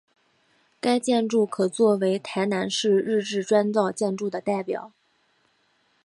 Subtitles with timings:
[0.79, 4.91] 该建筑可做为台南市日治砖造建筑的代表。